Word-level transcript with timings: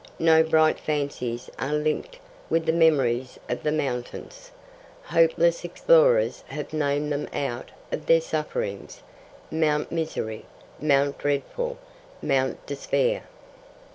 No 0.17 0.41
bright 0.41 0.79
fancies 0.79 1.47
are 1.59 1.73
linked 1.75 2.17
with 2.49 2.65
the 2.65 2.71
memories 2.73 3.37
of 3.47 3.61
the 3.61 3.71
mountains. 3.71 4.49
Hopeless 5.03 5.63
explorers 5.63 6.43
have 6.47 6.73
named 6.73 7.11
them 7.11 7.29
out 7.31 7.69
of 7.91 8.07
their 8.07 8.19
sufferings 8.19 9.03
Mount 9.51 9.91
Misery, 9.91 10.47
Mount 10.79 11.19
Dreadful, 11.19 11.77
Mount 12.19 12.65
Despair. 12.65 13.25